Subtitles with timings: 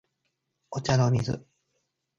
[0.71, 1.45] お茶の水